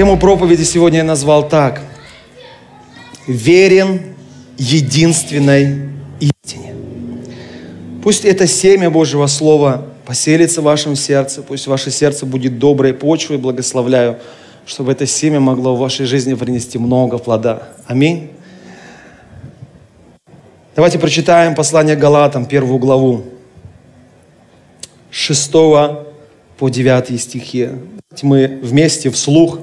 [0.00, 1.82] Тему проповеди сегодня я назвал так.
[3.26, 4.00] Верен
[4.56, 6.74] единственной истине.
[8.02, 13.36] Пусть это семя Божьего Слова поселится в вашем сердце, пусть ваше сердце будет доброй почвой,
[13.36, 14.20] благословляю,
[14.64, 17.64] чтобы это семя могло в вашей жизни принести много плода.
[17.86, 18.30] Аминь.
[20.74, 23.24] Давайте прочитаем послание Галатам, первую главу,
[25.10, 27.68] 6 по 9 стихи.
[28.22, 29.58] Мы вместе вслух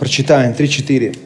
[0.00, 1.16] прочитаем 3-4.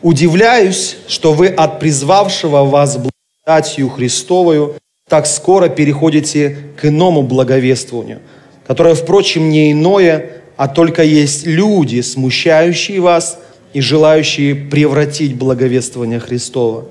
[0.00, 4.76] Удивляюсь, что вы от призвавшего вас благодатью Христовою
[5.08, 8.20] так скоро переходите к иному благовествованию,
[8.66, 13.38] которое, впрочем, не иное, а только есть люди, смущающие вас
[13.74, 16.86] и желающие превратить благовествование Христова.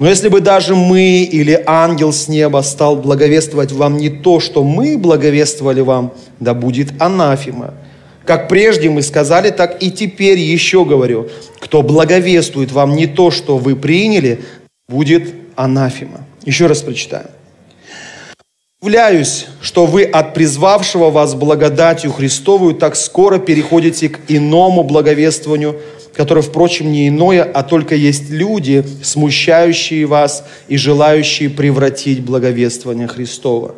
[0.00, 4.64] Но если бы даже мы или ангел с неба стал благовествовать вам не то, что
[4.64, 7.74] мы благовествовали вам, да будет анафима–
[8.30, 11.28] как прежде мы сказали, так и теперь еще говорю.
[11.58, 14.42] Кто благовествует вам не то, что вы приняли,
[14.88, 16.24] будет анафима.
[16.44, 17.26] Еще раз прочитаем.
[18.80, 25.80] Удивляюсь, что вы от призвавшего вас благодатью Христовую так скоро переходите к иному благовествованию,
[26.14, 33.74] которое, впрочем, не иное, а только есть люди, смущающие вас и желающие превратить благовествование Христова.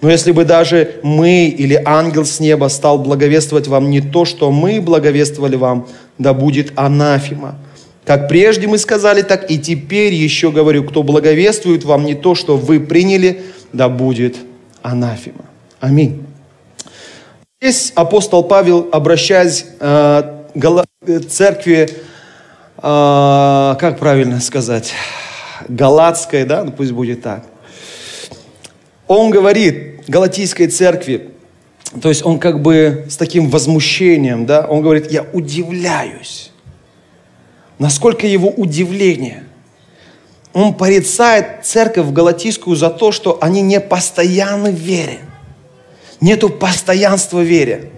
[0.00, 4.52] Но если бы даже мы или ангел с неба стал благовествовать вам не то, что
[4.52, 7.56] мы благовествовали вам, да будет анафима.
[8.04, 12.56] Как прежде мы сказали, так и теперь еще говорю, кто благовествует вам не то, что
[12.56, 14.36] вы приняли, да будет
[14.82, 15.44] анафима.
[15.80, 16.24] Аминь.
[17.60, 20.22] Здесь апостол Павел, обращаясь э,
[20.54, 21.90] к церкви,
[22.76, 24.92] э, как правильно сказать,
[25.68, 27.44] галатской, да, ну пусть будет так–
[29.08, 31.30] он говорит Галатийской церкви,
[32.00, 36.52] то есть он как бы с таким возмущением, да, он говорит, я удивляюсь.
[37.78, 39.44] Насколько его удивление.
[40.52, 45.18] Он порицает церковь галатийскую за то, что они не постоянны в вере.
[46.20, 47.90] Нету постоянства в вере.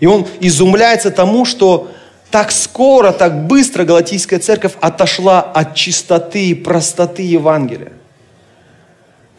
[0.00, 1.90] И он изумляется тому, что
[2.30, 7.92] так скоро, так быстро галатийская церковь отошла от чистоты и простоты Евангелия.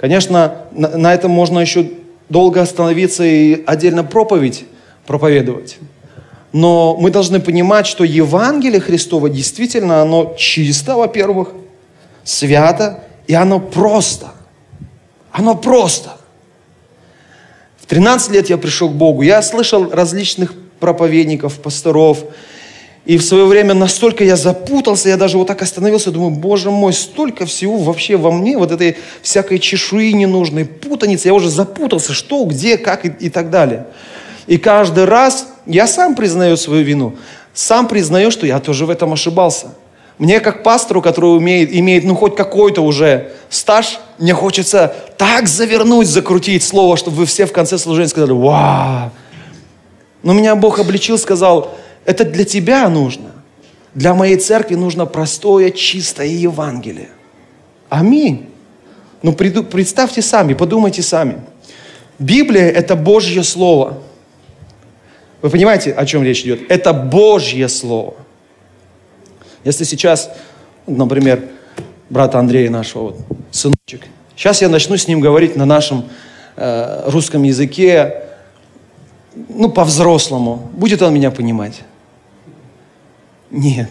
[0.02, 1.92] Конечно, на, этом можно еще
[2.28, 4.66] долго остановиться и отдельно проповедь
[5.06, 5.78] проповедовать.
[6.54, 11.50] Но мы должны понимать, что Евангелие Христово действительно, оно чисто, во-первых,
[12.24, 14.32] свято, и оно просто.
[15.32, 16.18] Оно просто.
[17.80, 19.22] В 13 лет я пришел к Богу.
[19.22, 22.24] Я слышал различных проповедников, пасторов,
[23.04, 26.94] и в свое время настолько я запутался, я даже вот так остановился, думаю, боже мой,
[26.94, 32.44] столько всего вообще во мне, вот этой всякой чешуи ненужной, путаницы, я уже запутался, что,
[32.46, 33.88] где, как и, и так далее.
[34.46, 37.16] И каждый раз я сам признаю свою вину,
[37.54, 39.70] сам признаю, что я тоже в этом ошибался.
[40.20, 46.08] Мне как пастору, который умеет, имеет ну хоть какой-то уже стаж, мне хочется так завернуть,
[46.08, 49.10] закрутить слово, чтобы вы все в конце служения сказали, вау.
[50.22, 51.76] Но меня Бог обличил, сказал,
[52.06, 53.32] это для тебя нужно.
[53.94, 57.10] Для моей церкви нужно простое, чистое Евангелие.
[57.90, 58.50] Аминь.
[59.22, 61.42] Ну, представьте сами, подумайте сами.
[62.18, 63.98] Библия– это Божье Слово.
[65.42, 66.72] Вы понимаете, о чем речь идет?
[66.72, 68.14] Это Божье Слово.
[69.64, 70.32] Если сейчас,
[70.88, 71.44] например,
[72.10, 73.20] брата Андрея нашего, вот,
[73.52, 76.06] сыночек, сейчас я начну с ним говорить на нашем
[76.56, 78.24] э, русском языке,
[79.50, 80.70] ну, по-взрослому.
[80.74, 81.82] Будет он меня понимать?
[83.52, 83.90] Нет.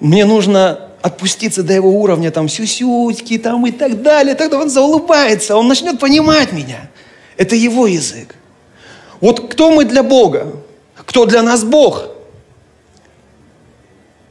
[0.00, 4.34] Мне нужно отпуститься до его уровня, там, сюсюськи, там, и так далее.
[4.34, 6.90] Тогда он заулыбается, он начнет понимать меня.
[7.36, 8.34] Это его язык.
[9.20, 10.56] Вот кто мы для Бога?
[10.96, 12.08] Кто для нас Бог?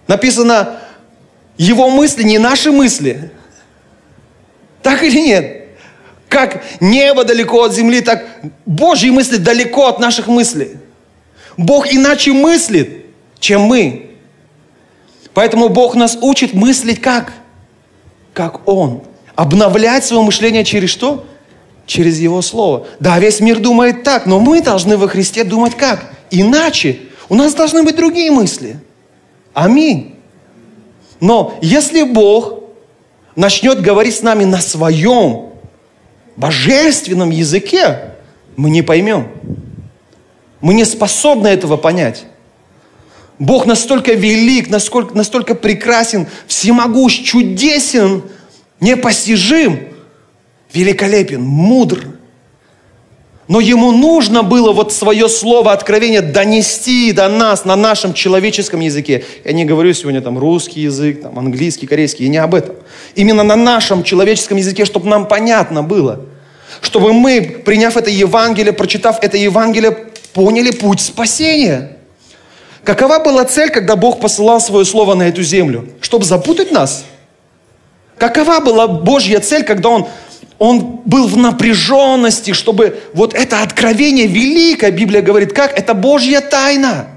[0.07, 0.79] Написано,
[1.57, 3.31] его мысли не наши мысли.
[4.81, 5.67] Так или нет?
[6.27, 8.25] Как небо далеко от земли, так
[8.65, 10.77] Божьи мысли далеко от наших мыслей.
[11.55, 13.02] Бог иначе мыслит,
[13.43, 14.11] чем мы.
[15.33, 17.33] Поэтому Бог нас учит мыслить как?
[18.31, 19.03] Как Он.
[19.35, 21.25] Обновлять свое мышление через что?
[21.85, 22.87] Через Его Слово.
[23.01, 26.13] Да, весь мир думает так, но мы должны во Христе думать как?
[26.31, 26.99] Иначе.
[27.27, 28.79] У нас должны быть другие мысли.
[29.53, 30.15] Аминь.
[31.19, 32.61] Но если Бог
[33.35, 35.49] начнет говорить с нами на своем
[36.37, 38.13] божественном языке,
[38.55, 39.27] мы не поймем.
[40.61, 42.25] Мы не способны этого понять.
[43.43, 48.23] Бог настолько велик, настолько, настолько прекрасен, всемогущ, чудесен,
[48.79, 49.89] непостижим,
[50.73, 52.05] великолепен, мудр.
[53.49, 59.25] Но ему нужно было вот свое слово откровение донести до нас на нашем человеческом языке.
[59.43, 62.77] Я не говорю сегодня там русский язык, там, английский, корейский, и не об этом.
[63.15, 66.21] Именно на нашем человеческом языке, чтобы нам понятно было.
[66.79, 69.91] Чтобы мы, приняв это Евангелие, прочитав это Евангелие,
[70.31, 71.97] поняли путь спасения.
[72.83, 75.87] Какова была цель, когда Бог посылал свое слово на эту землю?
[76.01, 77.05] Чтобы запутать нас?
[78.17, 80.07] Какова была Божья цель, когда Он,
[80.59, 85.77] он был в напряженности, чтобы вот это откровение великое, Библия говорит, как?
[85.77, 87.07] Это Божья тайна.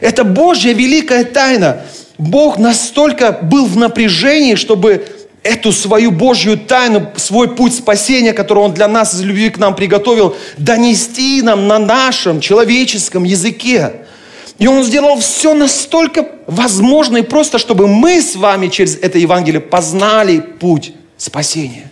[0.00, 1.82] Это Божья великая тайна.
[2.18, 5.06] Бог настолько был в напряжении, чтобы
[5.42, 9.74] эту свою Божью тайну, свой путь спасения, который Он для нас из любви к нам
[9.74, 14.01] приготовил, донести нам на нашем человеческом языке.
[14.58, 19.60] И Он сделал все настолько возможно и просто, чтобы мы с вами через это Евангелие
[19.60, 21.90] познали путь спасения.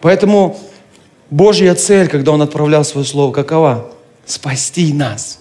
[0.00, 0.58] Поэтому
[1.30, 3.92] Божья цель, когда Он отправлял свое слово, какова?
[4.26, 5.40] Спасти нас.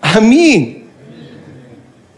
[0.00, 0.84] Аминь.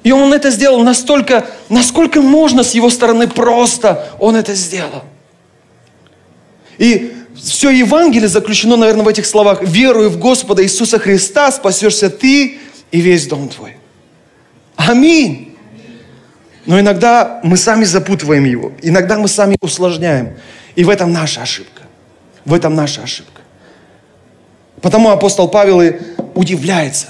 [0.05, 4.11] И Он это сделал настолько, насколько можно с Его стороны просто.
[4.19, 5.05] Он это сделал.
[6.79, 7.13] И
[7.43, 9.63] все Евангелие заключено, наверное, в этих словах.
[9.63, 12.59] Веруй в Господа Иисуса Христа, спасешься ты
[12.91, 13.77] и весь дом твой.
[14.77, 15.57] Аминь.
[16.67, 18.73] Но иногда мы сами запутываем его.
[18.83, 20.37] Иногда мы сами усложняем.
[20.75, 21.83] И в этом наша ошибка.
[22.45, 23.41] В этом наша ошибка.
[24.81, 25.95] Потому апостол Павел и
[26.35, 27.09] удивляется.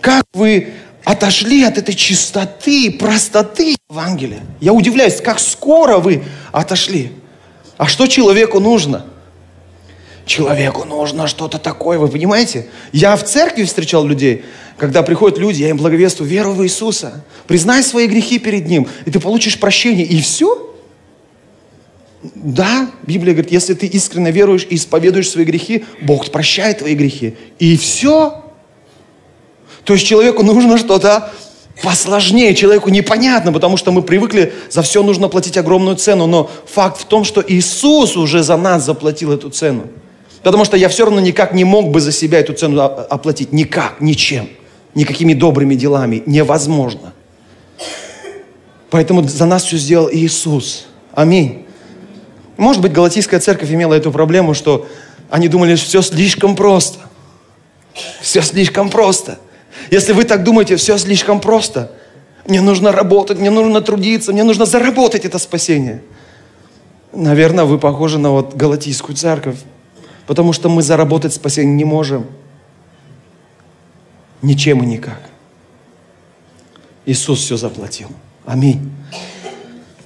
[0.00, 0.72] Как вы
[1.04, 4.42] отошли от этой чистоты, простоты Евангелия?
[4.60, 7.12] Я удивляюсь, как скоро вы отошли.
[7.76, 9.06] А что человеку нужно?
[10.26, 12.66] Человеку нужно что-то такое, вы понимаете?
[12.92, 14.44] Я в церкви встречал людей,
[14.78, 17.24] когда приходят люди, я им благовествую веру в Иисуса.
[17.46, 20.06] Признай свои грехи перед Ним, и ты получишь прощение.
[20.06, 20.74] И все?
[22.34, 27.36] Да, Библия говорит, если ты искренне веруешь и исповедуешь свои грехи, Бог прощает твои грехи.
[27.58, 28.42] И все.
[29.84, 31.30] То есть человеку нужно что-то
[31.82, 36.26] посложнее, человеку непонятно, потому что мы привыкли, за все нужно платить огромную цену.
[36.26, 39.88] Но факт в том, что Иисус уже за нас заплатил эту цену.
[40.44, 43.52] Потому что я все равно никак не мог бы за себя эту цену оплатить.
[43.52, 44.50] Никак, ничем.
[44.94, 46.22] Никакими добрыми делами.
[46.26, 47.14] Невозможно.
[48.90, 50.86] Поэтому за нас все сделал Иисус.
[51.14, 51.64] Аминь.
[52.58, 54.86] Может быть, Галатийская церковь имела эту проблему, что
[55.30, 56.98] они думали, что все слишком просто.
[58.20, 59.38] Все слишком просто.
[59.90, 61.90] Если вы так думаете, все слишком просто.
[62.46, 66.02] Мне нужно работать, мне нужно трудиться, мне нужно заработать это спасение.
[67.14, 69.56] Наверное, вы похожи на вот Галатийскую церковь.
[70.26, 72.26] Потому что мы заработать спасение не можем.
[74.42, 75.20] Ничем и никак.
[77.06, 78.08] Иисус все заплатил.
[78.46, 78.90] Аминь.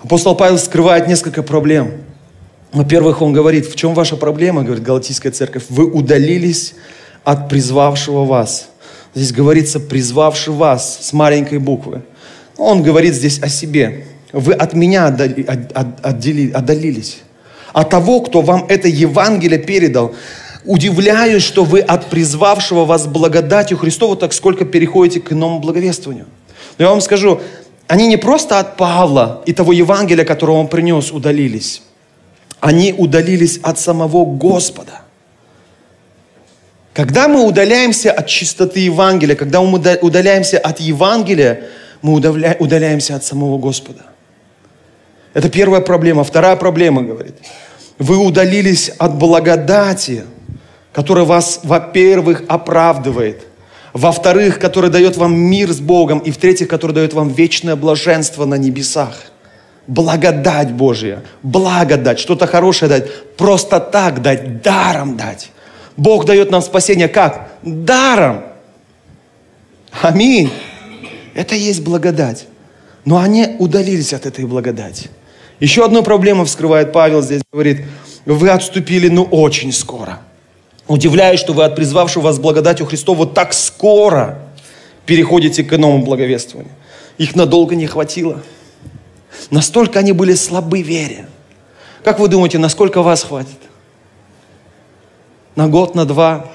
[0.03, 1.93] Апостол Павел скрывает несколько проблем.
[2.73, 6.75] Во-первых, он говорит, в чем ваша проблема, говорит Галатийская церковь, вы удалились
[7.25, 8.69] от призвавшего вас.
[9.15, 12.03] Здесь говорится, призвавший вас с маленькой буквы.
[12.57, 14.05] Он говорит здесь о себе.
[14.33, 17.19] Вы от меня отдалились
[17.79, 20.13] а того, кто вам это Евангелие передал.
[20.65, 26.27] Удивляюсь, что вы от призвавшего вас благодатью Христову так сколько переходите к иному благовествованию.
[26.77, 27.41] Но я вам скажу,
[27.87, 31.83] они не просто от Павла и того Евангелия, которое он принес, удалились.
[32.59, 35.03] Они удалились от самого Господа.
[36.95, 41.61] Когда мы удаляемся от чистоты Евангелия, когда мы удаляемся от Евангелия,
[42.03, 42.15] мы
[42.59, 44.03] удаляемся от самого Господа.
[45.33, 46.25] Это первая проблема.
[46.25, 47.37] Вторая проблема, говорит.
[47.99, 50.25] Вы удалились от благодати,
[50.93, 53.45] которая вас, во-первых, оправдывает.
[53.93, 56.21] Во-вторых, которая дает вам мир с Богом.
[56.21, 59.15] И в-третьих, которая дает вам вечное блаженство на небесах.
[59.87, 61.23] Благодать Божья.
[61.43, 62.19] Благодать.
[62.19, 63.37] Что-то хорошее дать.
[63.37, 64.63] Просто так дать.
[64.63, 65.51] Даром дать.
[65.97, 67.51] Бог дает нам спасение как?
[67.63, 68.45] Даром.
[70.03, 70.53] Аминь.
[71.35, 72.47] Это и есть благодать.
[73.05, 75.11] Но они удалились от этой благодати.
[75.61, 77.85] Еще одну проблему вскрывает Павел здесь, говорит,
[78.25, 80.21] вы отступили, ну, очень скоро.
[80.87, 84.39] Удивляюсь, что вы от призвавшего вас благодатью Христову так скоро
[85.05, 86.73] переходите к иному благовествованию.
[87.19, 88.43] Их надолго не хватило.
[89.51, 91.29] Настолько они были слабы в вере.
[92.05, 93.59] Как вы думаете, насколько вас хватит?
[95.57, 96.51] На год, на два?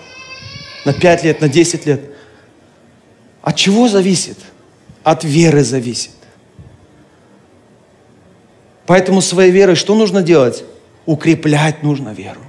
[0.86, 2.01] на 5 лет, на 10 лет.
[3.41, 4.38] От чего зависит?
[5.03, 6.12] От веры зависит.
[8.85, 10.63] Поэтому своей верой что нужно делать?
[11.05, 12.41] Укреплять нужно веру.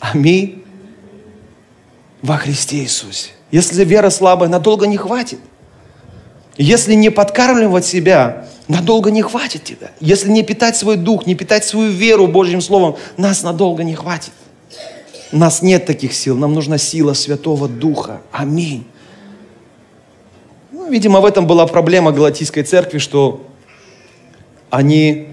[0.00, 0.64] Аминь.
[2.22, 3.30] Во Христе Иисусе.
[3.50, 5.38] Если вера слабая, надолго не хватит.
[6.56, 9.90] Если не подкармливать себя, надолго не хватит тебя.
[10.00, 14.32] Если не питать свой дух, не питать свою веру Божьим Словом, нас надолго не хватит.
[15.32, 18.20] У нас нет таких сил, нам нужна сила Святого Духа.
[18.30, 18.86] Аминь.
[20.70, 23.44] Ну, видимо, в этом была проблема Галатийской церкви, что
[24.70, 25.28] они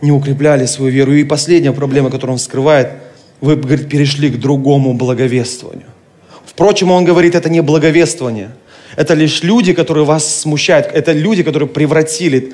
[0.00, 1.14] не укрепляли свою веру.
[1.14, 2.90] И последняя проблема, которую он скрывает,
[3.40, 5.88] вы, говорит, перешли к другому благовествованию.
[6.44, 8.50] Впрочем, он говорит, это не благовествование–
[8.96, 10.88] это лишь люди, которые вас смущают.
[10.92, 12.52] Это люди, которые превратили.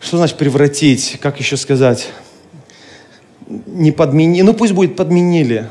[0.00, 1.18] Что значит превратить?
[1.20, 2.08] Как еще сказать?
[3.48, 4.42] Не подменили.
[4.42, 5.68] Ну пусть будет подменили.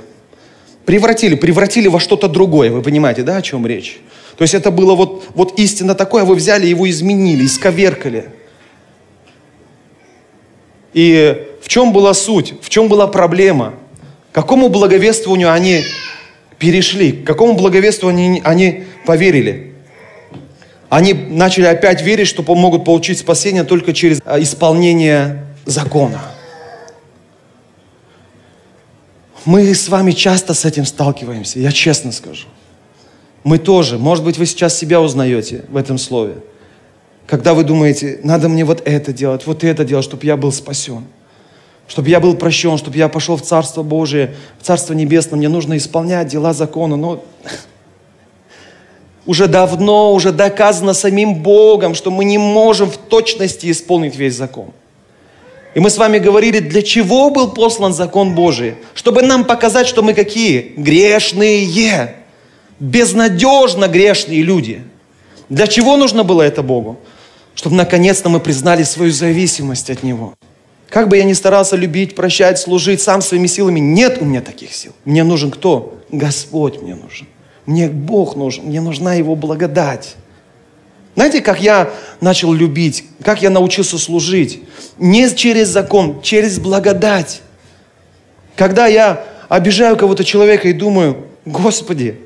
[0.86, 1.36] Превратили.
[1.36, 2.72] Превратили во что-то другое.
[2.72, 4.00] Вы понимаете, да, о чем речь?
[4.38, 8.30] То есть это было вот, вот истинно такое, а вы взяли его изменили, исковеркали.
[11.00, 12.56] И в чем была суть?
[12.62, 13.74] В чем была проблема?
[14.34, 15.82] К какому благовествованию они
[16.58, 17.13] перешли?
[17.13, 19.75] К какому благовествованию они, они поверили?
[20.89, 26.20] Они начали опять верить, что могут получить спасение только через а, исполнение закона.
[29.46, 32.48] Мы с вами часто с этим сталкиваемся, я честно скажу.
[33.46, 33.98] Мы тоже.
[33.98, 36.36] Может быть, вы сейчас себя узнаете в этом слове.
[37.29, 41.05] Когда вы думаете, надо мне вот это делать, вот это делать, чтобы я был спасен.
[41.88, 45.38] Чтобы я был прощен, чтобы я пошел в Царство Божие, в Царство Небесное.
[45.38, 46.95] Мне нужно исполнять дела закона.
[46.95, 47.24] Но
[49.27, 54.71] уже давно, уже доказано самим Богом, что мы не можем в точности исполнить весь закон.
[55.75, 58.74] И мы с вами говорили, для чего был послан закон Божий?
[58.95, 60.74] Чтобы нам показать, что мы какие?
[60.77, 62.15] Грешные.
[62.79, 64.81] Безнадежно грешные люди.
[65.48, 66.98] Для чего нужно было это Богу?
[67.60, 70.34] Чтобы наконец-то мы признали свою зависимость от Него.
[70.88, 74.74] Как бы я ни старался любить, прощать, служить сам своими силами, нет у меня таких
[74.74, 74.94] сил.
[75.04, 76.00] Мне нужен кто?
[76.10, 77.28] Господь мне нужен.
[77.66, 80.16] Мне Бог нужен, мне нужна Его благодать.
[81.16, 81.89] Знаете, как я
[82.22, 84.63] начал любить, как я научился служить?
[84.98, 87.42] Не через закон, через благодать.
[88.56, 92.22] Когда я обижаю кого-то человека и думаю, Господи,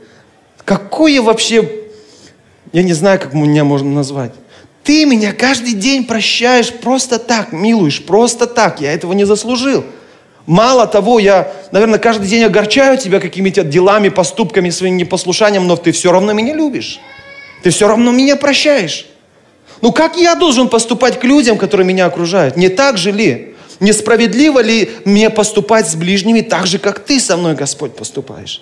[0.63, 1.67] какое вообще,
[2.71, 4.33] я не знаю, как меня можно назвать.
[4.83, 8.81] Ты меня каждый день прощаешь просто так, милуешь, просто так.
[8.81, 9.85] Я этого не заслужил.
[10.45, 15.93] Мало того, я, наверное, каждый день огорчаю тебя какими-то делами, поступками, своим непослушанием, но ты
[15.93, 16.99] все равно меня любишь.
[17.63, 19.05] Ты все равно меня прощаешь.
[19.79, 22.57] Ну как я должен поступать к людям, которые меня окружают?
[22.57, 23.55] Не так же ли?
[23.79, 28.61] Несправедливо ли мне поступать с ближними так же, как ты со мной, Господь, поступаешь?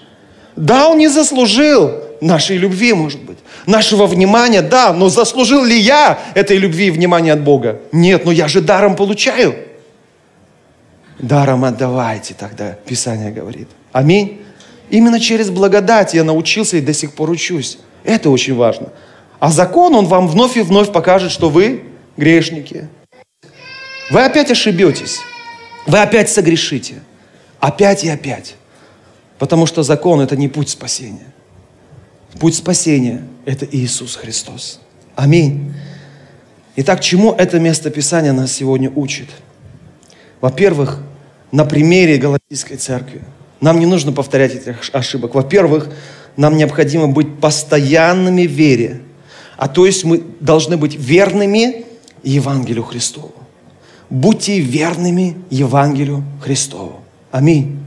[0.55, 3.39] Да, он не заслужил нашей любви, может быть.
[3.65, 7.81] Нашего внимания, да, но заслужил ли я этой любви и внимания от Бога?
[7.91, 9.55] Нет, но я же даром получаю.
[11.19, 13.67] Даром отдавайте тогда, Писание говорит.
[13.91, 14.41] Аминь.
[14.89, 17.79] Именно через благодать я научился и до сих пор учусь.
[18.03, 18.89] Это очень важно.
[19.39, 21.83] А закон, он вам вновь и вновь покажет, что вы
[22.17, 22.87] грешники.
[24.11, 25.19] Вы опять ошибетесь.
[25.87, 26.95] Вы опять согрешите.
[27.59, 28.55] Опять и опять.
[29.39, 31.33] Потому что закон– это не путь спасения.
[32.39, 34.79] Путь спасения– это Иисус Христос.
[35.15, 35.73] Аминь.
[36.77, 39.29] Итак, чему это место Писания нас сегодня учит?
[40.39, 40.99] Во-первых,
[41.51, 43.21] на примере Галатийской церкви.
[43.59, 45.35] Нам не нужно повторять этих ошибок.
[45.35, 45.89] Во-первых,
[46.37, 49.01] нам необходимо быть постоянными в вере.
[49.57, 51.85] А то есть мы должны быть верными
[52.23, 53.33] Евангелию Христову.
[54.09, 57.01] Будьте верными Евангелию Христову.
[57.31, 57.79] Аминь.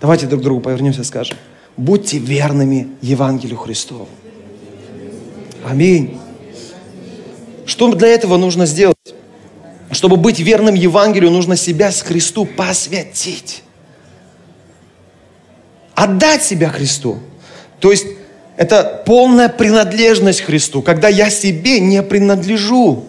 [0.00, 1.36] Давайте друг другу повернемся и скажем.
[1.76, 4.08] Будьте верными Евангелию Христову.
[5.64, 6.18] Аминь.
[7.64, 8.96] Что для этого нужно сделать?
[9.90, 13.62] Чтобы быть верным Евангелию, нужно себя с Христу посвятить.
[15.94, 17.18] Отдать себя Христу.
[17.78, 18.06] То есть
[18.56, 23.04] это полная принадлежность Христу, когда я себе не принадлежу.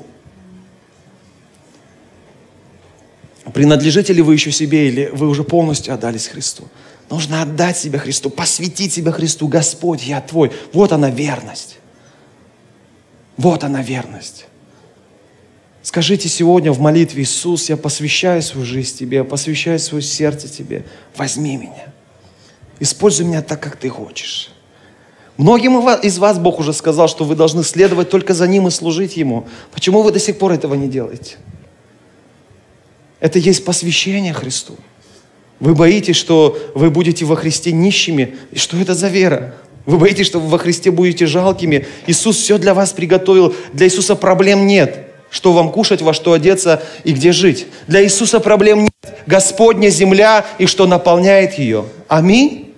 [3.53, 6.63] Принадлежите ли вы еще себе, или вы уже полностью отдались Христу?
[7.10, 9.48] Нужно отдать себя Христу, посвятить себя Христу.
[9.48, 10.51] Господь, я Твой.
[10.72, 11.77] Вот она верность.
[13.38, 14.45] Вот она верность.
[15.81, 20.86] Скажите сегодня в молитве, Иисус, я посвящаю свою жизнь Тебе, посвящаю свое сердце Тебе.
[21.15, 21.93] Возьми меня.
[22.79, 24.50] Используй меня так, как Ты хочешь.
[25.36, 29.17] Многим из вас Бог уже сказал, что вы должны следовать только за Ним и служить
[29.17, 29.48] Ему.
[29.72, 31.38] Почему вы до сих пор этого не делаете?
[33.19, 34.77] Это есть посвящение Христу.
[35.63, 38.36] Вы боитесь, что вы будете во Христе нищими.
[38.51, 39.55] И что это за вера?
[39.86, 41.88] Вы боитесь, что вы во Христе будете жалкими.
[42.05, 43.55] Иисус все для вас приготовил.
[43.72, 45.08] Для Иисуса проблем нет.
[45.29, 47.67] Что вам кушать, во что одеться и где жить.
[47.88, 49.24] Для Иисуса проблем нет.
[49.25, 51.86] Господня земля и что наполняет ее.
[52.10, 52.74] Аминь.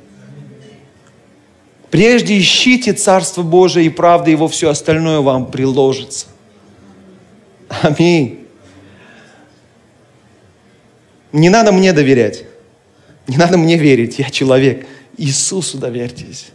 [1.90, 6.28] Прежде ищите Царство Божие и правда Его, все остальное вам приложится.
[7.82, 8.46] Аминь.
[11.32, 12.44] Не надо мне доверять.
[13.28, 14.20] Не надо мне верить.
[14.20, 14.88] Я человек.
[15.18, 16.48] Иисусу доверьтесь.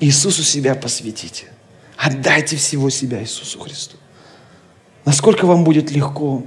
[0.00, 1.46] Иисусу себя посвятите.
[1.96, 3.96] Отдайте всего себя Иисусу Христу.
[5.04, 6.44] Насколько вам будет легко.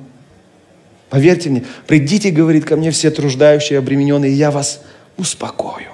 [1.10, 4.82] Поверьте мне, придите, говорит ко мне все труждающие, обремененные, и я вас
[5.18, 5.90] успокою.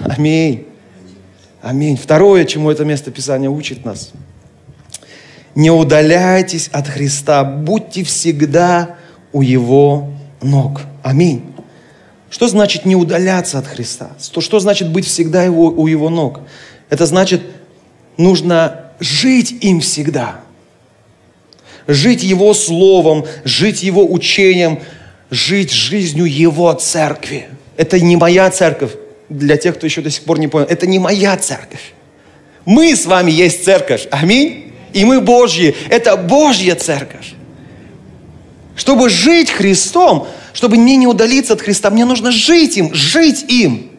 [0.00, 0.66] Аминь.
[1.60, 1.98] Аминь.
[1.98, 4.12] Второе, чему это место Писания учит нас.
[5.54, 8.96] Не удаляйтесь от Христа, будьте всегда
[9.32, 10.80] у Его ног.
[11.02, 11.42] Аминь.
[12.36, 14.10] Что значит не удаляться от Христа?
[14.22, 16.40] Что, что значит быть всегда его, у Его ног?
[16.90, 17.40] Это значит,
[18.18, 20.40] нужно жить им всегда.
[21.86, 24.80] Жить Его Словом, жить Его учением,
[25.30, 27.48] жить жизнью Его церкви.
[27.78, 28.90] Это не моя церковь,
[29.30, 30.66] для тех, кто еще до сих пор не понял.
[30.68, 31.94] Это не моя церковь.
[32.66, 34.08] Мы с вами есть церковь.
[34.10, 34.74] Аминь.
[34.92, 35.74] И мы Божьи.
[35.88, 37.32] Это Божья церковь.
[38.76, 43.90] Чтобы жить Христом, чтобы мне не удалиться от Христа, мне нужно жить им, жить им.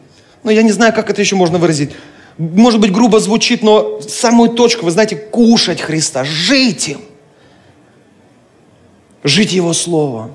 [0.42, 1.90] Но я не знаю, как это еще можно выразить.
[2.36, 7.00] Может быть, грубо звучит, но самую точку, вы знаете, кушать Христа, жить им.
[9.22, 10.34] Жить Его Словом,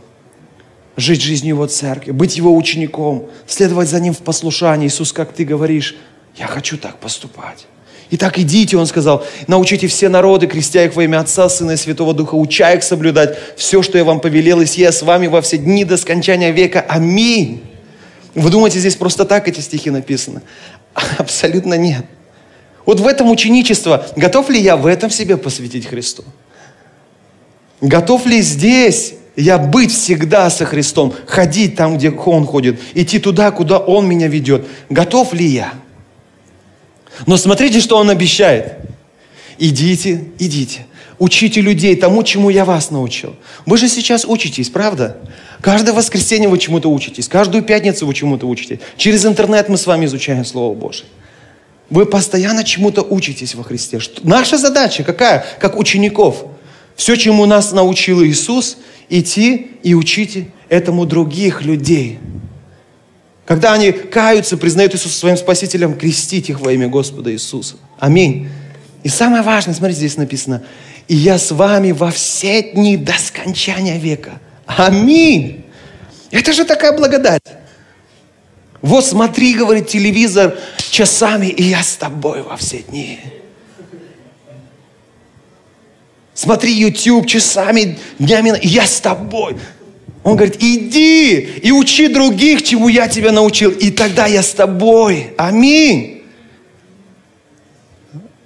[0.96, 4.88] жить жизнью Его церкви, быть Его учеником, следовать за Ним в послушании.
[4.88, 5.98] Иисус, как Ты говоришь,
[6.38, 7.68] я хочу так поступать.
[8.16, 12.14] Итак, идите, он сказал, научите все народы, крестя их во имя Отца, Сына и Святого
[12.14, 15.58] Духа, уча их соблюдать все, что я вам повелел, и я с вами во все
[15.58, 16.86] дни до скончания века.
[16.88, 17.64] Аминь.
[18.36, 20.44] Вы думаете, здесь просто так эти стихи написаны?
[21.18, 22.06] Абсолютно нет.
[22.86, 26.24] Вот в этом ученичество, готов ли я в этом себе посвятить Христу?
[27.82, 33.50] Готов ли здесь я быть всегда со Христом, ходить там, где Он ходит, идти туда,
[33.50, 34.68] куда Он меня ведет?
[34.92, 35.74] Готов ли я?
[37.26, 38.78] Но смотрите, что он обещает.
[39.58, 40.86] Идите, идите.
[41.20, 43.36] Учите людей тому, чему я вас научил.
[43.66, 45.18] Вы же сейчас учитесь, правда?
[45.62, 47.28] Каждое воскресенье вы чему-то учитесь.
[47.28, 48.80] Каждую пятницу вы чему-то учитесь.
[48.98, 51.06] Через интернет мы с вами изучаем Слово Божие.
[51.90, 54.00] Вы постоянно чему-то учитесь во Христе.
[54.24, 55.46] Наша задача какая?
[55.60, 56.46] Как учеников.
[56.96, 58.78] Все, чему нас научил Иисус,
[59.10, 62.20] идти и учите этому других людей.
[63.46, 67.76] Когда они каются, признают Иисуса своим Спасителем, крестить их во имя Господа Иисуса.
[68.00, 68.50] Аминь.
[69.04, 70.64] И самое важное, смотрите, здесь написано,
[71.10, 74.40] «И я с вами во все дни до скончания века».
[74.66, 75.66] Аминь.
[76.32, 77.44] Это же такая благодать.
[78.82, 80.58] Вот смотри, говорит телевизор,
[80.90, 83.20] часами, и я с тобой во все дни.
[86.34, 89.58] Смотри YouTube часами, днями, и я с тобой.
[90.24, 95.34] Он говорит, иди и учи других, чему я тебя научил, и тогда я с тобой.
[95.38, 96.24] Аминь.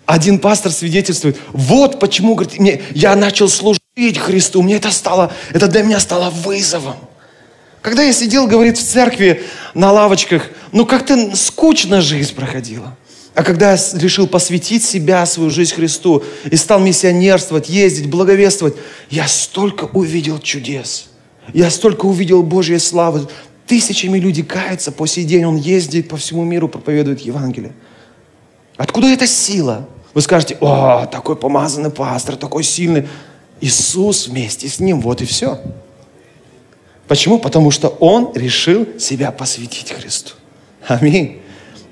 [0.06, 5.68] Один пастор свидетельствует, вот почему, говорит, мне, я начал служить Христу, мне это стало, это
[5.68, 6.96] для меня стало вызовом.
[7.82, 12.98] Когда я сидел, говорит, в церкви на лавочках, ну как-то скучно жизнь проходила.
[13.36, 18.76] А когда я решил посвятить себя, свою жизнь Христу, и стал миссионерствовать, ездить, благовествовать,
[19.12, 21.10] я столько увидел чудес–
[21.54, 23.28] я столько увидел Божьей славы.
[23.66, 25.46] Тысячами людей каются по сей день.
[25.46, 27.74] Он ездит по всему миру, проповедует Евангелие.
[28.78, 29.88] Откуда эта сила?
[30.14, 33.08] Вы скажете, о, такой помазанный пастор, такой сильный.
[33.60, 35.60] Иисус вместе с ним, вот и все.
[37.08, 37.40] Почему?
[37.40, 40.34] Потому что он решил себя посвятить Христу.
[40.88, 41.42] Аминь.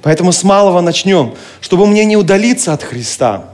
[0.02, 1.34] Поэтому с малого начнем.
[1.62, 3.50] Чтобы мне не удалиться от Христа,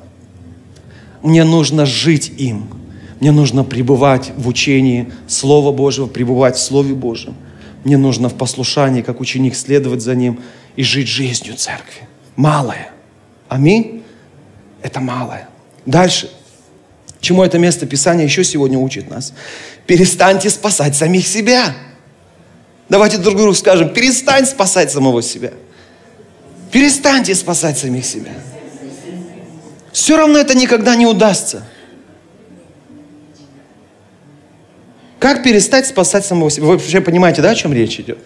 [1.21, 2.67] мне нужно жить им–
[3.21, 7.35] мне нужно пребывать в учении Слова Божьего, пребывать в Слове Божьем.
[7.83, 10.41] Мне нужно в послушании, как ученик, следовать за Ним
[10.75, 12.07] и жить жизнью церкви.
[12.35, 12.89] Малое.
[13.47, 14.03] Аминь.
[14.81, 15.47] Это малое.
[15.85, 16.31] Дальше.
[17.19, 19.33] Чему это место Писания еще сегодня учит нас?
[19.85, 21.75] Перестаньте спасать самих себя.
[22.89, 25.53] Давайте друг другу скажем, перестань спасать самого себя.
[26.71, 28.31] Перестаньте спасать самих себя.
[29.91, 31.67] Все равно это никогда не удастся.
[35.21, 36.65] Как перестать спасать самого себя?
[36.65, 38.17] Вы вообще понимаете, да, о чем речь идет?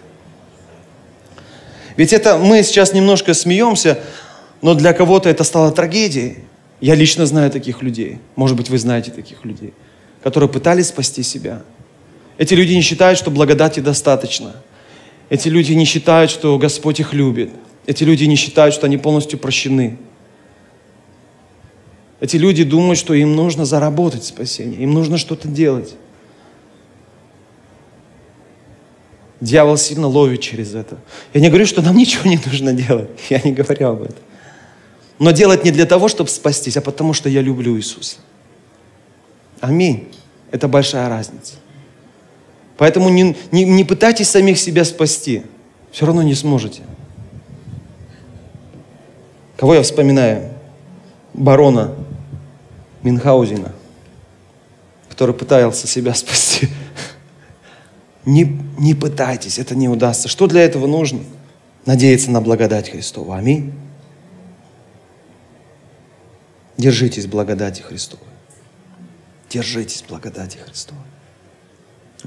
[1.98, 3.98] Ведь это мы сейчас немножко смеемся,
[4.62, 6.38] но для кого-то это стало трагедией.
[6.80, 8.18] Я лично знаю таких людей.
[8.34, 9.74] Может быть, вы знаете таких людей,
[10.22, 11.60] которые пытались спасти себя.
[12.38, 14.56] Эти люди не считают, что благодати достаточно.
[15.28, 17.50] Эти люди не считают, что Господь их любит.
[17.84, 19.98] Эти люди не считают, что они полностью прощены.
[22.20, 25.94] Эти люди думают, что им нужно заработать спасение, им нужно что-то делать.
[29.40, 30.96] Дьявол сильно ловит через это.
[31.34, 33.10] Я не говорю, что нам ничего не нужно делать.
[33.28, 34.16] Я не говорю об этом.
[35.18, 38.16] Но делать не для того, чтобы спастись, а потому что я люблю Иисуса.
[39.60, 40.08] Аминь.
[40.50, 41.54] Это большая разница.
[42.76, 45.42] Поэтому не, не, не пытайтесь самих себя спасти.
[45.90, 46.82] Все равно не сможете.
[49.56, 50.52] Кого я вспоминаю?
[51.32, 51.94] Барона
[53.02, 53.72] Минхаузена,
[55.08, 56.68] который пытался себя спасти.
[58.26, 60.28] Не, не пытайтесь, это не удастся.
[60.28, 61.20] Что для этого нужно?
[61.84, 63.32] Надеяться на благодать Христову.
[63.32, 63.72] Аминь.
[66.76, 68.26] Держитесь благодати Христовой.
[69.48, 71.04] Держитесь благодати Христовой.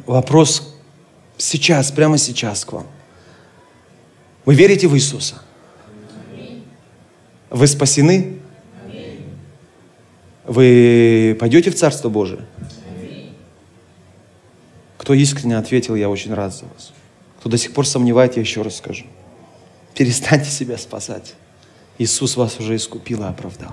[0.06, 0.76] Вопрос
[1.38, 2.88] сейчас, прямо сейчас к вам.
[4.46, 5.42] Вы верите в Иисуса?
[7.50, 8.40] Вы спасены?
[10.46, 12.46] Вы пойдете в Царство Божие?
[15.10, 16.92] Кто искренне ответил, я очень рад за вас.
[17.40, 19.08] Кто до сих пор сомневает, я еще раз скажу.
[19.96, 21.34] Перестаньте себя спасать.
[21.98, 23.72] Иисус вас уже искупил и оправдал.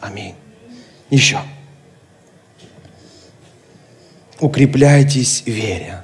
[0.00, 0.34] Аминь.
[1.10, 1.38] Еще.
[4.40, 6.02] Укрепляйтесь вере.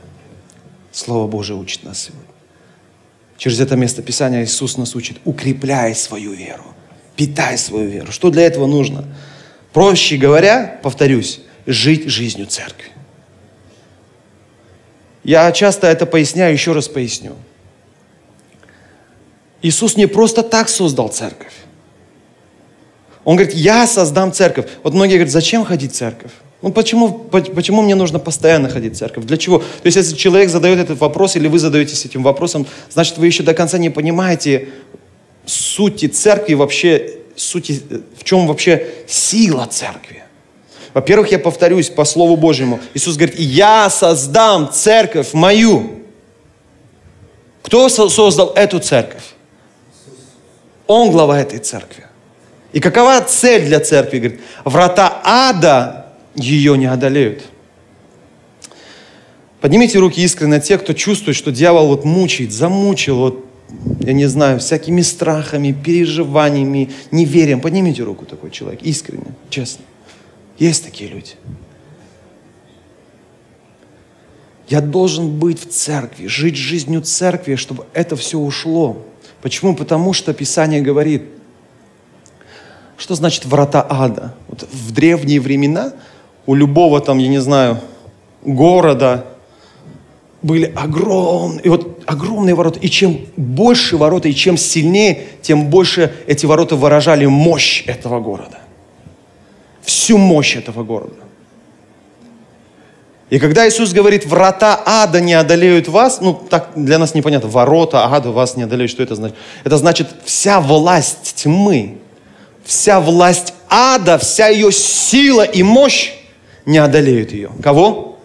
[0.92, 2.24] Слово Божие учит нас сегодня.
[3.36, 6.76] Через это место Писания Иисус нас учит, укрепляй свою веру,
[7.16, 8.12] питай свою веру.
[8.12, 9.04] Что для этого нужно?
[9.72, 12.94] Проще говоря, повторюсь, жить жизнью церкви.
[15.24, 17.32] Я часто это поясняю, еще раз поясню.
[19.62, 21.52] Иисус не просто так создал церковь.
[23.24, 24.66] Он говорит, я создам церковь.
[24.82, 26.30] Вот многие говорят, зачем ходить в церковь?
[26.60, 29.24] Ну почему, почему мне нужно постоянно ходить в церковь?
[29.24, 29.58] Для чего?
[29.58, 33.42] То есть если человек задает этот вопрос, или вы задаетесь этим вопросом, значит вы еще
[33.42, 34.68] до конца не понимаете
[35.46, 37.80] сути церкви вообще, сути,
[38.18, 40.23] в чем вообще сила церкви.
[40.94, 42.78] Во-первых, я повторюсь по Слову Божьему.
[42.94, 45.90] Иисус говорит, я создам церковь мою.
[47.62, 49.34] Кто создал эту церковь?
[50.86, 52.04] Он глава этой церкви.
[52.72, 54.18] И какова цель для церкви?
[54.18, 57.42] Говорит, врата ада ее не одолеют.
[59.60, 63.44] Поднимите руки искренне те, кто чувствует, что дьявол вот мучает, замучил, вот,
[64.00, 67.60] я не знаю, всякими страхами, переживаниями, неверием.
[67.60, 69.84] Поднимите руку такой человек, искренне, честно.
[70.58, 71.32] Есть такие люди.
[74.68, 79.02] Я должен быть в церкви, жить жизнью церкви, чтобы это все ушло.
[79.42, 79.74] Почему?
[79.76, 81.24] Потому что Писание говорит,
[82.96, 84.34] что значит врата ада?
[84.48, 85.92] Вот в древние времена
[86.46, 87.80] у любого там, я не знаю,
[88.42, 89.26] города
[90.40, 92.78] были огромные, вот огромные ворота.
[92.80, 98.60] И чем больше ворота, и чем сильнее, тем больше эти ворота выражали мощь этого города.
[99.84, 101.24] Всю мощь этого города.
[103.30, 108.04] И когда Иисус говорит, врата ада не одолеют вас, ну, так для нас непонятно, ворота
[108.04, 109.36] ада вас не одолеют, что это значит?
[109.64, 111.98] Это значит, вся власть тьмы,
[112.64, 116.12] вся власть ада, вся ее сила и мощь
[116.66, 117.50] не одолеют ее.
[117.62, 118.18] Кого?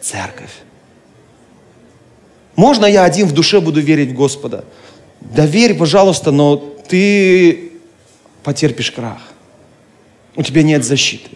[0.00, 0.52] Церковь.
[2.54, 4.64] Можно я один в душе буду верить в Господа?
[5.20, 5.46] Да
[5.78, 7.72] пожалуйста, но ты
[8.42, 9.18] потерпишь крах.
[10.36, 11.30] У тебя нет защиты.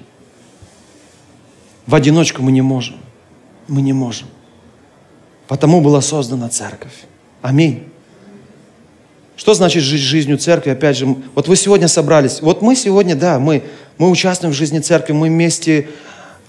[1.86, 2.96] В одиночку мы не можем.
[3.66, 4.28] Мы не можем.
[5.48, 6.92] Потому была создана церковь.
[7.42, 7.84] Аминь.
[9.36, 10.70] Что значит жить жизнью церкви?
[10.70, 12.42] Опять же, вот вы сегодня собрались.
[12.42, 13.64] Вот мы сегодня, да, мы,
[13.96, 15.88] мы участвуем в жизни церкви, мы вместе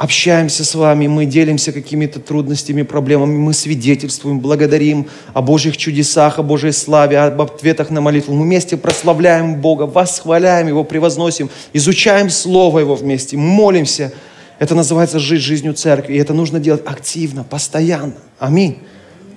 [0.02, 6.44] общаемся с вами, мы делимся какими-то трудностями, проблемами, мы свидетельствуем, благодарим о Божьих чудесах, о
[6.44, 8.34] Божьей славе, об ответах на молитву.
[8.34, 14.12] Мы вместе прославляем Бога, восхваляем Его, превозносим, изучаем Слово Его вместе, молимся.
[14.58, 18.16] Это называется жить жизнью церкви, и это нужно делать активно, постоянно.
[18.40, 18.80] Аминь.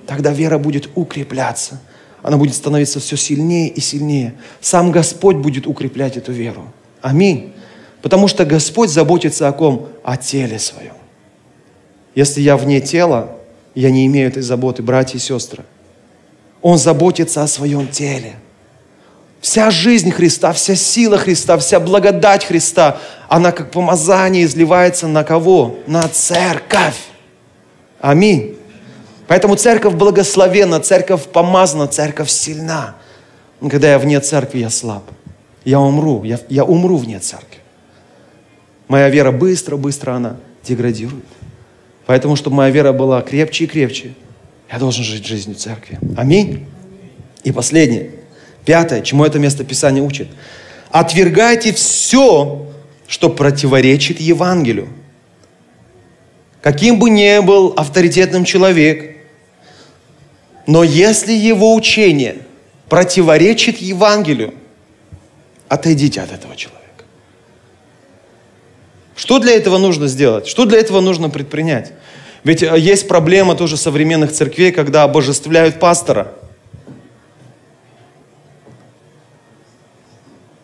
[0.07, 1.79] Тогда вера будет укрепляться–
[2.25, 4.33] она будет становиться все сильнее и сильнее.
[4.59, 6.73] Сам Господь будет укреплять эту веру.
[7.03, 7.53] Аминь.
[8.05, 9.89] Потому что Господь заботится о ком?
[10.03, 10.93] О теле своем.
[12.13, 13.31] Если я вне тела,
[13.73, 15.63] я не имею этой заботы, братья и сестры.
[16.61, 18.35] Он заботится о своем теле.
[19.41, 25.75] Вся жизнь Христа, вся сила Христа, вся благодать Христа, она как помазание изливается на кого?
[25.87, 27.07] На церковь.
[27.99, 28.55] Аминь.
[29.25, 32.97] Поэтому церковь благословена, церковь помазана, церковь сильна.
[33.67, 35.05] Когда я вне церкви, я слаб.
[35.63, 37.64] Я умру, я, я умру вне церкви.
[38.87, 41.25] Моя вера быстро-быстро она деградирует.
[42.05, 44.13] Поэтому, чтобы моя вера была крепче и крепче,
[44.71, 45.99] я должен жить жизнью церкви.
[46.17, 46.65] Аминь.
[47.43, 48.11] И последнее.
[48.63, 50.27] Пятое, чему это место Писания учит.
[50.91, 52.67] Отвергайте все,
[53.07, 54.89] что противоречит Евангелию.
[56.61, 59.17] Каким бы ни был авторитетным человек,
[60.65, 62.37] но если его учение
[62.89, 64.53] противоречит Евангелию,
[65.67, 66.74] отойдите от этого человека.
[69.15, 70.47] Что для этого нужно сделать?
[70.47, 71.93] Что для этого нужно предпринять?
[72.43, 76.33] Ведь э, есть проблема тоже современных церквей, когда обожествляют пастора.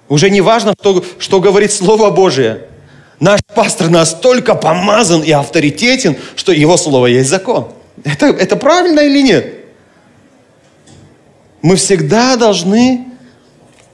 [0.10, 2.68] Уже не важно, что, что говорит Слово Божие.
[3.22, 7.72] Наш пастор настолько помазан и авторитетен, что его слово есть закон.
[8.04, 9.56] Это, это правильно или нет?
[11.62, 13.08] Мы всегда должны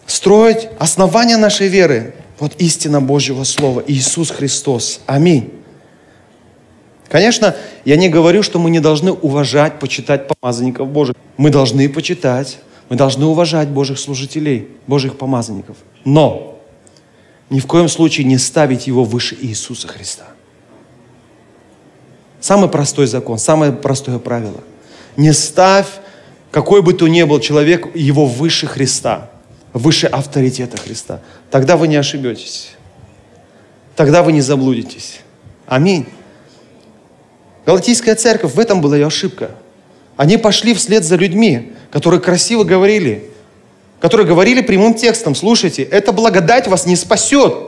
[0.05, 2.15] строить основания нашей веры.
[2.39, 5.01] Вот истина Божьего Слова, Иисус Христос.
[5.05, 5.51] Аминь.
[7.09, 11.15] Конечно, я не говорю, что мы не должны уважать, почитать помазанников Божьих.
[11.37, 15.77] Мы должны почитать, мы должны уважать Божьих служителей, Божьих помазанников.
[16.03, 16.59] Но
[17.49, 20.25] ни в коем случае не ставить его выше Иисуса Христа.
[22.39, 24.61] Самый простой закон, самое простое правило.
[25.15, 25.87] Не ставь,
[26.51, 29.31] какой бы то ни был человек, его выше Христа,
[29.73, 31.21] выше авторитета Христа.
[31.51, 32.71] Тогда вы не ошибетесь.
[33.95, 35.19] Тогда вы не заблудитесь.
[35.65, 36.05] Аминь.
[37.65, 39.51] Галатийская церковь, в этом была ее ошибка.
[40.15, 43.29] Они пошли вслед за людьми, которые красиво говорили,
[43.99, 47.66] которые говорили прямым текстом, слушайте, эта благодать вас не спасет.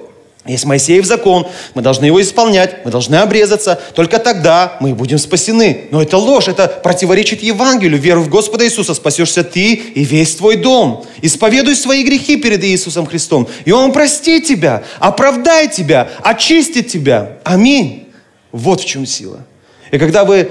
[0.49, 5.85] Есть Моисеев закон, мы должны его исполнять, мы должны обрезаться, только тогда мы будем спасены.
[5.91, 7.99] Но это ложь, это противоречит Евангелию.
[7.99, 11.05] Веру в Господа Иисуса спасешься ты и весь твой дом.
[11.21, 17.37] Исповедуй свои грехи перед Иисусом Христом, и Он простит тебя, оправдает тебя, очистит тебя.
[17.43, 18.07] Аминь.
[18.51, 19.45] Вот в чем сила.
[19.91, 20.49] И когда вы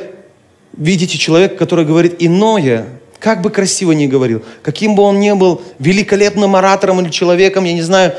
[0.77, 2.87] видите человека, который говорит иное,
[3.19, 7.73] как бы красиво ни говорил, каким бы он ни был великолепным оратором или человеком, я
[7.73, 8.15] не знаю,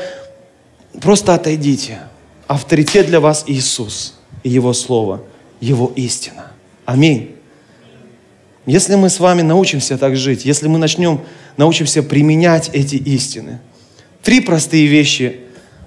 [1.00, 2.00] просто отойдите.
[2.46, 5.22] Авторитет для вас Иисус и Его Слово,
[5.60, 6.52] Его истина.
[6.84, 7.36] Аминь.
[8.66, 11.22] Если мы с вами научимся так жить, если мы начнем,
[11.56, 13.60] научимся применять эти истины,
[14.22, 15.40] три простые вещи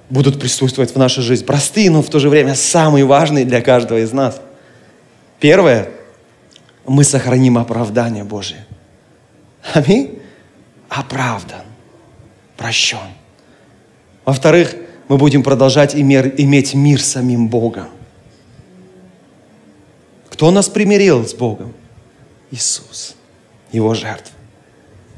[0.09, 1.45] будут присутствовать в нашей жизни.
[1.45, 4.41] Простые, но в то же время самые важные для каждого из нас.
[5.39, 5.89] Первое,
[6.85, 8.65] мы сохраним оправдание Божие.
[9.73, 10.19] Аминь.
[10.89, 11.63] Оправдан,
[12.57, 12.99] прощен.
[14.25, 14.75] Во-вторых,
[15.07, 17.87] мы будем продолжать иметь мир самим Богом.
[20.29, 21.73] Кто нас примирил с Богом?
[22.51, 23.15] Иисус,
[23.71, 24.33] Его жертва.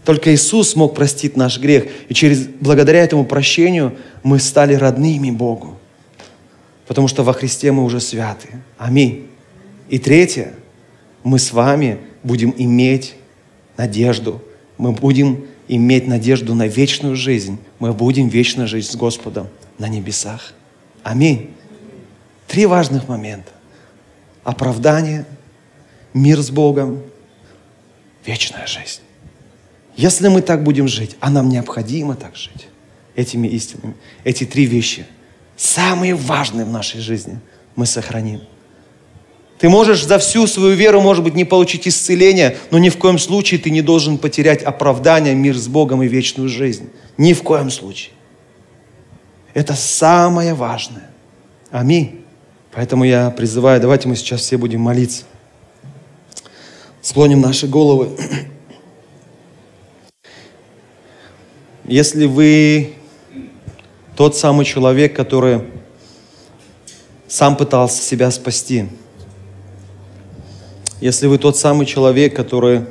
[0.04, 1.86] Только Иисус мог простить наш грех.
[2.10, 5.78] И через, благодаря этому прощению мы стали родными Богу.
[6.88, 8.50] Потому что во Христе мы уже святы.
[8.78, 9.28] Аминь.
[9.90, 10.54] И третье,
[11.24, 13.16] мы с вами будем иметь
[13.78, 14.42] надежду.
[14.78, 17.58] Мы будем иметь надежду на вечную жизнь.
[17.80, 20.54] Мы будем вечно жить с Господом на небесах.
[21.04, 21.54] Аминь.
[22.48, 23.52] Три важных момента.
[24.44, 25.26] Оправдание,
[26.14, 27.02] мир с Богом,
[28.26, 29.02] вечная жизнь.
[29.96, 32.68] Если мы так будем жить, а нам необходимо так жить,
[33.16, 35.06] этими истинами, эти три вещи,
[35.56, 37.40] самые важные в нашей жизни,
[37.76, 38.42] мы сохраним–
[39.58, 43.18] ты можешь за всю свою веру, может быть, не получить исцеление, но ни в коем
[43.18, 46.90] случае ты не должен потерять оправдание, мир с Богом и вечную жизнь.
[47.18, 48.12] Ни в коем случае.
[49.56, 51.10] Это самое важное.
[51.72, 52.24] Аминь.
[52.74, 55.24] Поэтому я призываю, давайте мы сейчас все будем молиться.
[57.02, 58.10] Склоним наши головы.
[61.86, 62.96] Если вы
[64.18, 65.62] тот самый человек, который
[67.30, 68.90] сам пытался себя спасти,
[71.00, 72.86] если вы тот самый человек, который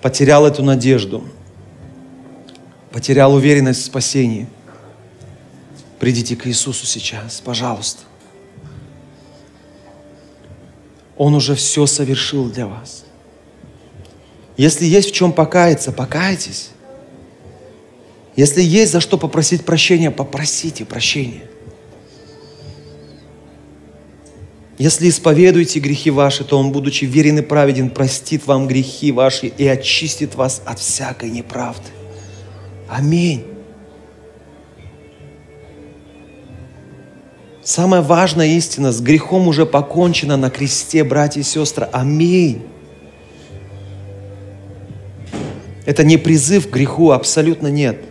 [0.00, 1.24] потерял эту надежду,
[2.90, 4.48] потерял уверенность в спасении,
[5.98, 8.02] придите к Иисусу сейчас, пожалуйста.
[11.16, 13.04] Он уже все совершил для вас.
[14.56, 16.70] Если есть в чем покаяться, покайтесь.
[18.36, 21.42] Если есть за что попросить прощения, попросите прощения.
[24.78, 29.66] Если исповедуете грехи ваши, то Он, будучи верен и праведен, простит вам грехи ваши и
[29.66, 31.88] очистит вас от всякой неправды.
[32.88, 33.44] Аминь.
[37.68, 41.86] Самая важная истина, с грехом уже покончено на кресте, братья и сестры.
[41.92, 42.66] Аминь.
[45.84, 48.02] Это не призыв к греху, абсолютно нет.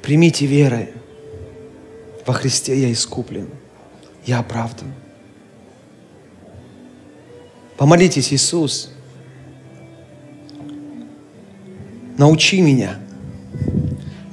[0.00, 0.90] Примите верой.
[2.24, 3.48] Во Христе я искуплен.
[4.24, 4.94] Я оправдан.
[7.76, 8.92] Помолитесь, Иисус,
[12.16, 13.00] Научи меня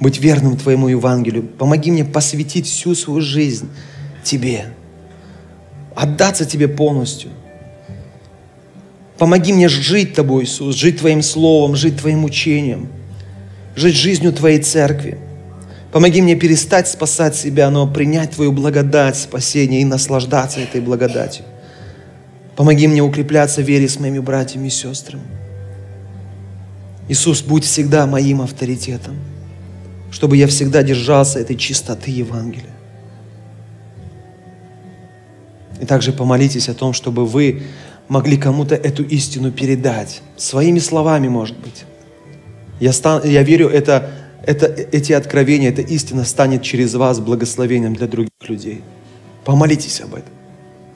[0.00, 1.42] быть верным Твоему Евангелию.
[1.42, 3.68] Помоги мне посвятить всю свою жизнь
[4.22, 4.66] Тебе.
[5.94, 7.30] Отдаться Тебе полностью.
[9.18, 12.88] Помоги мне жить Тобой, Иисус, жить Твоим Словом, жить Твоим учением,
[13.74, 15.18] жить жизнью Твоей церкви.
[15.90, 21.44] Помоги мне перестать спасать себя, но принять Твою благодать, спасение и наслаждаться этой благодатью.
[22.54, 25.22] Помоги мне укрепляться в вере с моими братьями и сестрами.
[27.08, 29.16] Иисус, будь всегда моим авторитетом,
[30.10, 32.74] чтобы я всегда держался этой чистоты Евангелия.
[35.80, 37.62] И также помолитесь о том, чтобы вы
[38.08, 40.22] могли кому-то эту истину передать.
[40.36, 41.84] Своими словами, может быть.
[42.80, 44.10] Я, стан, я верю, это,
[44.44, 48.82] это, эти откровения, эта истина станет через вас благословением для других людей.
[49.44, 50.32] Помолитесь об этом.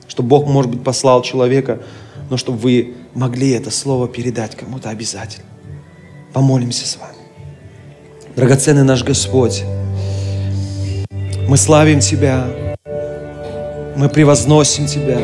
[0.07, 1.81] Чтобы Бог, может быть, послал человека,
[2.29, 5.45] но чтобы вы могли это слово передать кому-то обязательно.
[6.33, 7.12] Помолимся с вами.
[8.35, 9.63] Драгоценный наш Господь,
[11.47, 12.47] мы славим Тебя,
[13.95, 15.19] мы превозносим Тебя,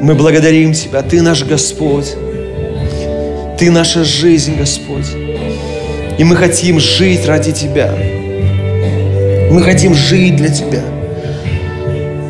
[0.00, 1.02] мы благодарим Тебя.
[1.02, 2.16] Ты наш Господь,
[3.56, 5.06] Ты наша жизнь, Господь.
[6.18, 7.94] И мы хотим жить ради Тебя.
[9.50, 10.82] Мы хотим жить для Тебя.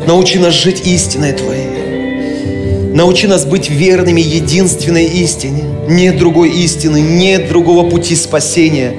[0.05, 1.64] Научи нас жить истиной Твоей.
[2.95, 5.65] Научи нас быть верными единственной истине.
[5.89, 8.93] Нет другой истины, нет другого пути спасения.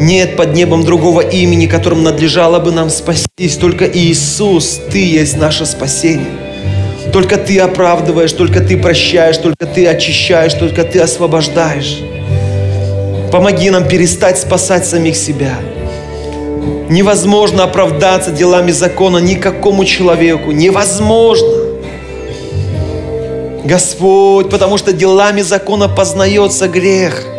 [0.00, 3.54] Нет под небом другого имени, которым надлежало бы нам спастись.
[3.54, 6.26] Только Иисус, Ты есть наше спасение.
[7.12, 12.00] Только Ты оправдываешь, только Ты прощаешь, только Ты очищаешь, только Ты освобождаешь.
[13.30, 15.54] Помоги нам перестать спасать самих себя.
[16.90, 20.50] Невозможно оправдаться делами закона никакому человеку.
[20.50, 21.55] Невозможно.
[23.66, 27.24] Господь, потому что делами закона познается грех–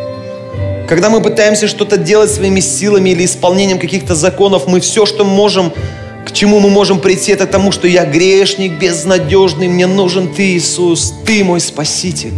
[0.88, 5.74] когда мы пытаемся что-то делать своими силами или исполнением каких-то законов, мы все, что можем,
[6.26, 10.56] к чему мы можем прийти, это к тому, что я грешник, безнадежный, мне нужен Ты,
[10.56, 12.32] Иисус, Ты мой Спаситель.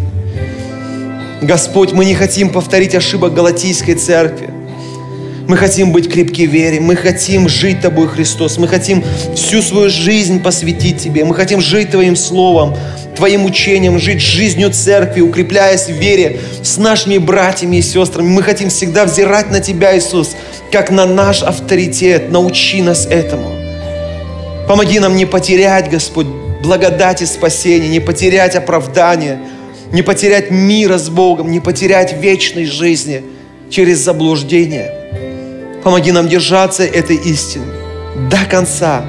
[1.43, 4.49] Господь, мы не хотим повторить ошибок Галатийской церкви.
[5.47, 9.04] Мы хотим быть крепки в вере, мы хотим жить Тобой, Христос, мы хотим
[9.36, 12.75] всю свою жизнь посвятить Тебе, мы хотим жить Твоим Словом,
[13.15, 18.27] Твоим учением, жить жизнью церкви, укрепляясь в вере с нашими братьями и сестрами.
[18.27, 20.35] Мы хотим всегда взирать на Тебя, Иисус,
[20.71, 22.31] как на наш авторитет.
[22.31, 23.51] Научи нас этому.
[24.67, 26.27] Помоги нам не потерять, Господь,
[26.61, 29.39] благодати спасения, не потерять оправдание,
[29.91, 33.23] не потерять мира с Богом, не потерять вечной жизни
[33.69, 34.93] через заблуждение.
[35.83, 37.65] Помоги нам держаться этой истины
[38.29, 39.03] до конца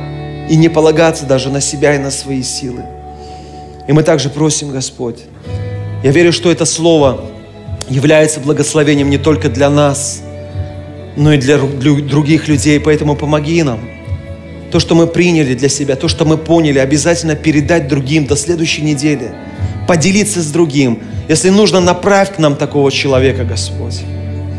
[0.48, 2.84] и не полагаться даже на себя и на свои силы.
[3.90, 5.16] И мы также просим, Господь,
[6.04, 7.24] я верю, что это Слово
[7.88, 10.22] является благословением не только для нас,
[11.16, 12.78] но и для других людей.
[12.78, 13.80] Поэтому помоги нам.
[14.70, 18.82] То, что мы приняли для себя, то, что мы поняли, обязательно передать другим до следующей
[18.82, 19.32] недели.
[19.88, 21.00] Поделиться с другим.
[21.28, 24.02] Если нужно, направь к нам такого человека, Господь.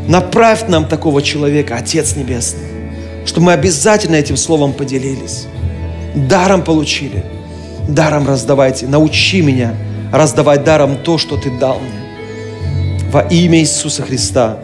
[0.09, 2.67] Направь нам такого человека, Отец Небесный,
[3.25, 5.45] чтобы мы обязательно этим словом поделились.
[6.15, 7.23] Даром получили–
[7.87, 8.87] даром раздавайте.
[8.87, 9.75] Научи меня
[10.11, 13.09] раздавать даром то, что Ты дал мне.
[13.11, 14.57] Во имя Иисуса Христа